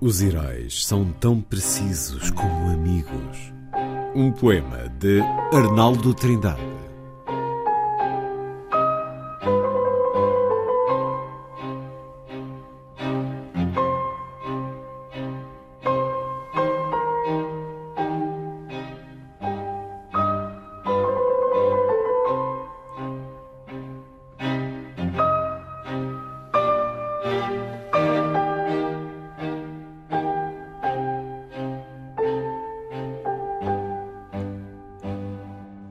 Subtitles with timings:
[0.00, 3.52] Os heróis são tão precisos como amigos.
[4.14, 5.20] Um poema de
[5.52, 6.87] Arnaldo Trindade.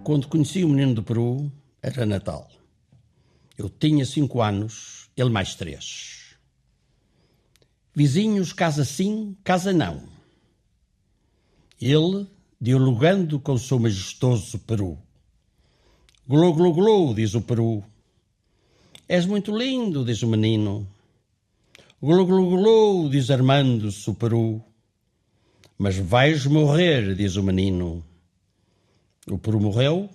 [0.07, 2.49] Quando conheci o menino do Peru, era Natal.
[3.57, 6.37] Eu tinha cinco anos, ele mais três.
[7.93, 10.07] Vizinhos, casa sim, casa não.
[11.81, 12.25] Ele,
[12.57, 14.97] dialogando com o seu majestoso Peru.
[16.25, 17.83] Glou, glou, glou, diz o Peru.
[19.09, 20.87] És muito lindo, diz o menino.
[22.01, 24.63] Glou, glou, glou, diz Armando-se o Peru.
[25.77, 28.06] Mas vais morrer, diz o menino.
[29.29, 30.09] O Peru morreu,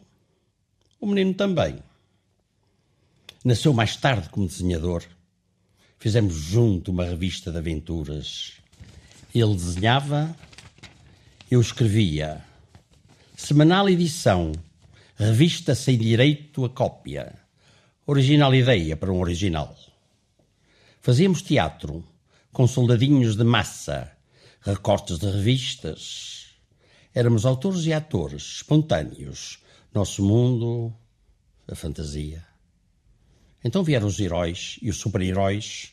[0.99, 1.79] o menino também.
[3.45, 5.05] Nasceu mais tarde como desenhador.
[5.99, 8.55] Fizemos junto uma revista de aventuras.
[9.35, 10.35] Ele desenhava,
[11.51, 12.43] eu escrevia.
[13.37, 14.53] Semanal edição,
[15.17, 17.35] revista sem direito a cópia.
[18.07, 19.77] Original ideia para um original.
[21.03, 22.03] Fazíamos teatro,
[22.51, 24.11] com soldadinhos de massa,
[24.63, 26.52] recortes de revistas,
[27.15, 29.59] Éramos autores e atores, espontâneos.
[29.93, 30.91] Nosso mundo,
[31.69, 32.43] a fantasia.
[33.63, 35.93] Então vieram os heróis e os super-heróis.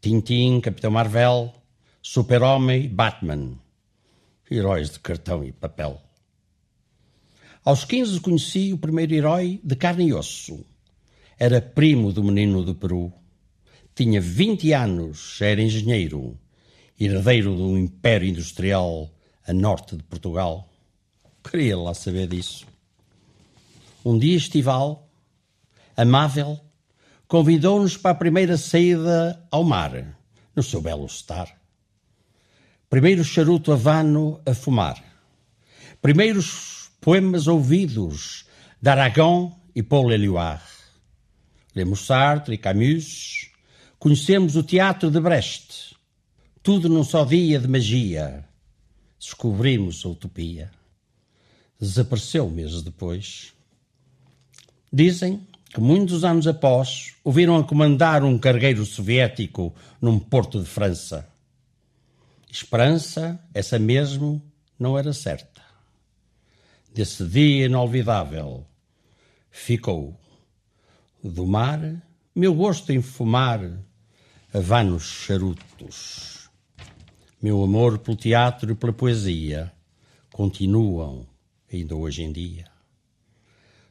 [0.00, 1.54] Tintin, Capitão Marvel,
[2.02, 3.58] Super-Homem, Batman.
[4.50, 6.02] Heróis de cartão e papel.
[7.64, 10.64] Aos 15 conheci o primeiro herói de carne e osso.
[11.38, 13.10] Era primo do menino do Peru.
[13.94, 16.38] Tinha 20 anos, era engenheiro,
[17.00, 19.10] herdeiro de um império industrial
[19.48, 20.68] a norte de Portugal.
[21.42, 22.66] Queria lá saber disso.
[24.04, 25.08] Um dia estival,
[25.96, 26.60] amável,
[27.26, 30.18] convidou-nos para a primeira saída ao mar,
[30.54, 31.48] no seu belo estar.
[32.90, 35.02] Primeiro charuto havano a fumar.
[36.02, 38.44] Primeiros poemas ouvidos
[38.80, 40.62] de Aragon e Paul Éluard.
[41.74, 43.50] Lemos Sartre e Camus.
[43.98, 45.94] Conhecemos o teatro de Brest.
[46.62, 48.48] Tudo num só dia de magia
[49.18, 50.70] descobrimos a utopia.
[51.80, 53.52] Desapareceu meses depois.
[54.92, 61.28] Dizem que muitos anos após ouviram a comandar um cargueiro soviético num porto de França.
[62.50, 64.42] Esperança, essa mesmo,
[64.78, 65.62] não era certa.
[66.94, 68.66] Desse dia inolvidável
[69.50, 70.18] ficou
[71.22, 71.80] do mar
[72.38, 73.60] meu gosto em fumar
[74.52, 76.37] vanos charutos.
[77.40, 79.72] Meu amor pelo teatro e pela poesia
[80.32, 81.24] continuam
[81.72, 82.64] ainda hoje em dia.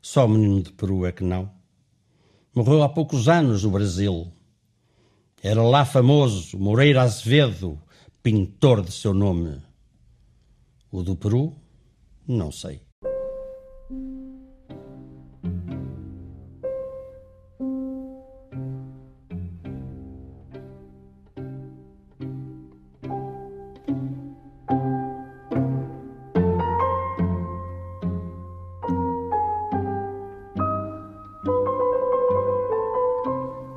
[0.01, 1.49] Só o menino de Peru é que não.
[2.53, 4.29] Morreu há poucos anos no Brasil.
[5.41, 7.79] Era lá famoso Moreira Azevedo,
[8.21, 9.61] pintor de seu nome.
[10.91, 11.55] O do Peru,
[12.27, 12.81] não sei.